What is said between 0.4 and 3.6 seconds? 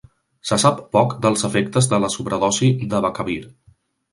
Se sap poc dels efectes de la sobredosi d"Abacavir.